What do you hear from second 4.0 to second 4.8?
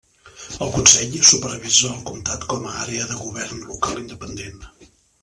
independent.